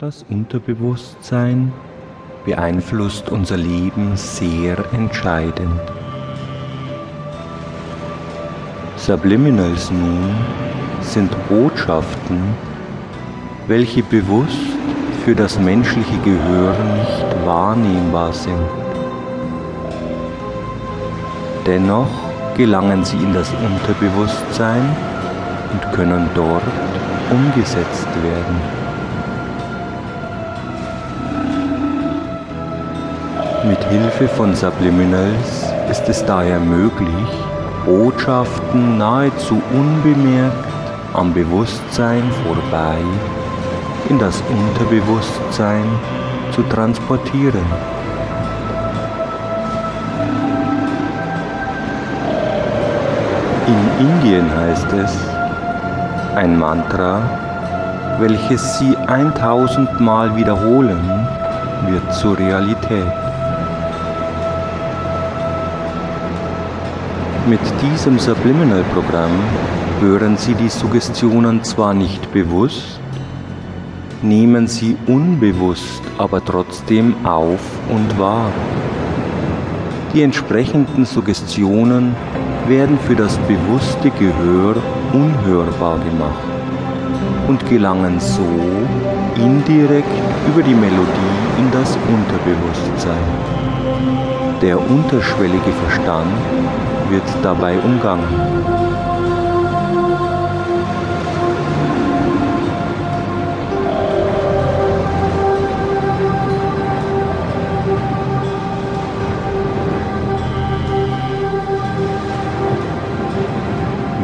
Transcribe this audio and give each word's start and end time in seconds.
Das 0.00 0.26
Unterbewusstsein 0.28 1.72
beeinflusst 2.44 3.30
unser 3.30 3.56
Leben 3.56 4.16
sehr 4.16 4.76
entscheidend. 4.92 5.80
Subliminals 8.96 9.92
nun 9.92 10.34
sind 11.00 11.30
Botschaften, 11.48 12.42
welche 13.68 14.02
bewusst 14.02 14.58
für 15.24 15.36
das 15.36 15.60
menschliche 15.60 16.18
Gehör 16.24 16.72
nicht 16.72 17.46
wahrnehmbar 17.46 18.32
sind. 18.32 18.66
Dennoch 21.64 22.10
gelangen 22.56 23.04
sie 23.04 23.18
in 23.18 23.32
das 23.32 23.48
Unterbewusstsein 23.52 24.96
und 25.72 25.92
können 25.92 26.28
dort 26.34 26.64
umgesetzt 27.30 28.08
werden. 28.24 28.83
Mit 33.66 33.82
Hilfe 33.84 34.28
von 34.28 34.54
Subliminals 34.54 35.72
ist 35.90 36.06
es 36.06 36.22
daher 36.26 36.60
möglich, 36.60 37.08
Botschaften 37.86 38.98
nahezu 38.98 39.62
unbemerkt 39.72 40.68
am 41.14 41.32
Bewusstsein 41.32 42.24
vorbei 42.44 42.98
in 44.10 44.18
das 44.18 44.42
Unterbewusstsein 44.50 45.84
zu 46.52 46.62
transportieren. 46.64 47.64
In 53.66 54.06
Indien 54.06 54.54
heißt 54.54 54.92
es, 54.92 55.16
ein 56.36 56.58
Mantra, 56.58 57.22
welches 58.18 58.78
Sie 58.78 58.94
1000 58.94 60.00
Mal 60.00 60.36
wiederholen, 60.36 61.26
wird 61.86 62.12
zur 62.12 62.38
Realität. 62.38 63.33
Mit 67.46 67.60
diesem 67.82 68.18
Subliminal-Programm 68.18 69.30
hören 70.00 70.38
Sie 70.38 70.54
die 70.54 70.70
Suggestionen 70.70 71.62
zwar 71.62 71.92
nicht 71.92 72.32
bewusst, 72.32 72.98
nehmen 74.22 74.66
sie 74.66 74.96
unbewusst 75.06 76.02
aber 76.16 76.42
trotzdem 76.42 77.14
auf 77.22 77.60
und 77.90 78.18
wahr. 78.18 78.50
Die 80.14 80.22
entsprechenden 80.22 81.04
Suggestionen 81.04 82.16
werden 82.66 82.98
für 82.98 83.14
das 83.14 83.36
bewusste 83.40 84.10
Gehör 84.18 84.76
unhörbar 85.12 85.98
gemacht 85.98 86.48
und 87.46 87.68
gelangen 87.68 88.18
so 88.20 88.48
indirekt 89.36 90.08
über 90.48 90.62
die 90.62 90.74
Melodie 90.74 91.36
in 91.58 91.70
das 91.72 91.98
Unterbewusstsein. 92.08 93.28
Der 94.62 94.78
unterschwellige 94.78 95.72
Verstand 95.82 96.32
wird 97.14 97.44
dabei 97.44 97.78
umgangen. 97.78 98.26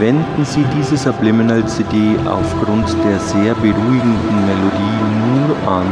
Wenden 0.00 0.44
Sie 0.44 0.64
diese 0.76 0.96
Subliminal 0.96 1.64
CD 1.66 2.16
aufgrund 2.26 2.88
der 3.04 3.20
sehr 3.20 3.54
beruhigenden 3.54 4.46
Melodie 4.46 4.98
nur 5.36 5.72
an, 5.72 5.86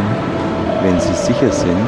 wenn 0.83 0.99
Sie 0.99 1.13
sicher 1.13 1.53
sind, 1.53 1.87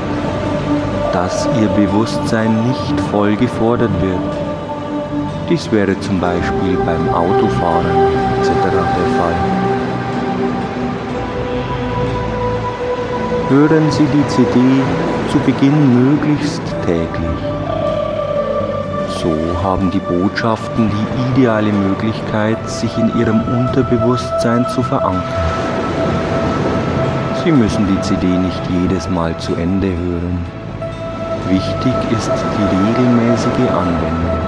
dass 1.13 1.49
Ihr 1.61 1.69
Bewusstsein 1.69 2.69
nicht 2.69 3.01
voll 3.11 3.35
gefordert 3.35 3.91
wird. 4.03 4.60
Dies 5.51 5.73
wäre 5.73 5.99
zum 5.99 6.21
Beispiel 6.21 6.77
beim 6.87 7.13
Autofahren 7.13 7.85
etc. 8.39 8.53
der 8.71 9.09
Fall. 9.19 9.35
Hören 13.49 13.91
Sie 13.91 14.05
die 14.05 14.29
CD 14.29 14.61
zu 15.33 15.41
Beginn 15.41 16.13
möglichst 16.13 16.63
täglich. 16.87 17.41
So 19.21 19.35
haben 19.61 19.91
die 19.91 19.99
Botschaften 19.99 20.89
die 20.89 21.41
ideale 21.41 21.73
Möglichkeit, 21.73 22.71
sich 22.71 22.97
in 22.97 23.19
Ihrem 23.19 23.41
Unterbewusstsein 23.41 24.65
zu 24.69 24.85
verankern. 24.85 25.25
Sie 27.43 27.51
müssen 27.51 27.89
die 27.89 28.01
CD 28.03 28.25
nicht 28.25 28.63
jedes 28.71 29.11
Mal 29.11 29.37
zu 29.39 29.57
Ende 29.57 29.89
hören. 29.89 30.39
Wichtig 31.49 31.95
ist 32.17 32.31
die 32.31 32.77
regelmäßige 32.77 33.69
Anwendung. 33.73 34.40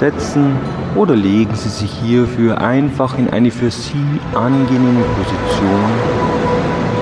Setzen 0.00 0.56
oder 0.96 1.14
legen 1.14 1.54
Sie 1.54 1.68
sich 1.68 1.92
hierfür 2.02 2.58
einfach 2.60 3.18
in 3.18 3.28
eine 3.28 3.50
für 3.50 3.70
Sie 3.70 4.20
angenehme 4.34 5.04
Position 5.18 5.90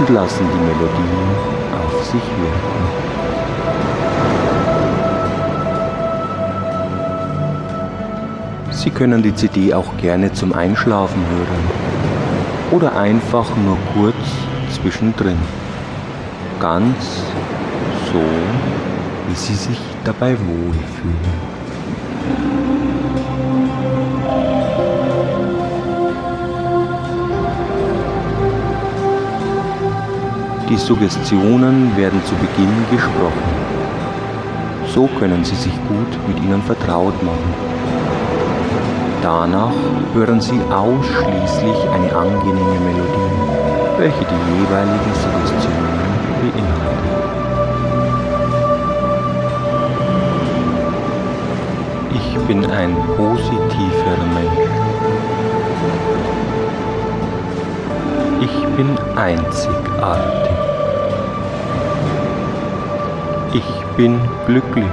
und 0.00 0.10
lassen 0.10 0.44
die 0.53 0.62
Melodie 0.66 1.26
auf 1.78 2.04
sich 2.04 2.26
wirken. 2.41 2.78
Sie 8.72 8.91
können 8.91 9.22
die 9.22 9.34
CD 9.34 9.75
auch 9.75 9.97
gerne 9.97 10.32
zum 10.32 10.53
Einschlafen 10.53 11.22
hören 11.31 11.64
oder 12.72 12.97
einfach 12.97 13.48
nur 13.64 13.76
kurz 13.94 14.16
zwischendrin. 14.72 15.38
Ganz 16.60 17.22
so, 18.12 18.20
wie 19.28 19.34
Sie 19.34 19.54
sich 19.54 19.78
dabei 20.04 20.32
wohlfühlen. 20.32 21.57
Die 30.68 30.76
Suggestionen 30.76 31.96
werden 31.96 32.22
zu 32.24 32.34
Beginn 32.34 32.72
gesprochen. 32.90 33.42
So 34.94 35.06
können 35.18 35.44
Sie 35.44 35.54
sich 35.54 35.72
gut 35.88 36.28
mit 36.28 36.42
ihnen 36.44 36.62
vertraut 36.62 37.22
machen. 37.22 37.54
Danach 39.22 39.72
hören 40.14 40.40
Sie 40.40 40.60
ausschließlich 40.70 41.88
eine 41.92 42.14
angenehme 42.14 42.80
Melodie, 42.84 43.98
welche 43.98 44.24
die 44.24 44.60
jeweiligen 44.60 45.14
Suggestionen 45.14 45.98
beinhaltet. 46.42 47.17
Bin 52.48 52.64
ein 52.70 52.97
positiver 53.14 54.16
Mensch. 54.32 54.70
Ich 58.41 58.66
bin 58.75 58.97
einzigartig. 59.16 60.56
Ich 63.53 63.97
bin 63.98 64.19
glücklich. 64.47 64.87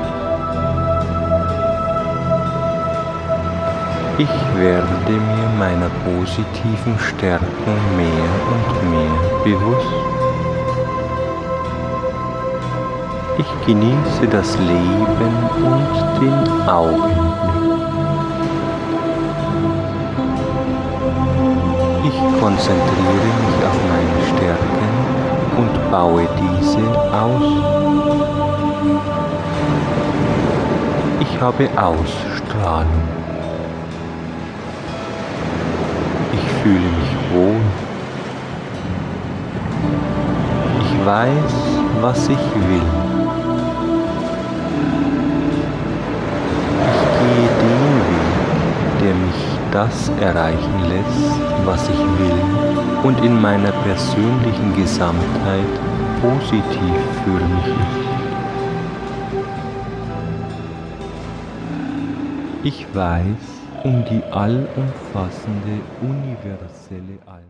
Ich 4.18 4.36
werde 4.58 5.12
mir 5.12 5.50
meiner 5.58 5.90
positiven 6.04 7.00
Stärken 7.00 7.76
mehr 7.96 8.32
und 8.52 8.92
mehr 8.92 9.30
bewusst. 9.46 10.15
Ich 13.38 13.66
genieße 13.66 14.28
das 14.32 14.58
Leben 14.58 15.36
und 15.62 16.22
den 16.22 16.70
Augenblick. 16.70 17.18
Ich 22.06 22.42
konzentriere 22.42 23.30
mich 23.44 23.60
auf 23.68 23.78
meine 23.92 24.18
Stärken 24.32 24.92
und 25.58 25.92
baue 25.92 26.28
diese 26.40 26.86
aus. 27.12 27.50
Ich 31.20 31.42
habe 31.42 31.70
Ausstrahlung. 31.76 33.04
Ich 36.32 36.52
fühle 36.62 36.80
mich 36.80 37.14
wohl. 37.34 37.62
Ich 40.80 41.06
weiß, 41.06 41.54
was 42.02 42.30
ich 42.30 42.70
will. 42.70 43.05
Das 49.76 50.08
erreichen 50.22 50.80
lässt, 50.88 51.36
was 51.66 51.90
ich 51.90 52.00
will 52.00 52.40
und 53.04 53.20
in 53.26 53.42
meiner 53.42 53.74
persönlichen 53.84 54.74
Gesamtheit 54.74 55.74
positiv 56.22 56.96
für 57.26 57.44
mich 57.54 57.68
ist. 57.68 58.06
Ich 62.64 62.96
weiß 62.96 63.46
um 63.84 64.06
die 64.06 64.24
allumfassende 64.32 65.82
universelle 66.00 67.20
Allmacht. 67.26 67.44